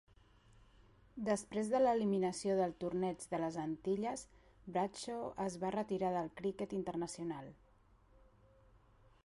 Després 1.25 1.67
de 1.73 1.81
l'eliminació 1.81 2.55
del 2.59 2.73
torneig 2.83 3.27
de 3.33 3.41
les 3.43 3.59
Antilles, 3.65 4.25
Bradshaw 4.77 5.29
es 5.45 5.61
va 5.65 5.73
retirar 5.79 6.11
del 6.19 6.31
criquet 6.41 6.77
internacional. 6.79 7.53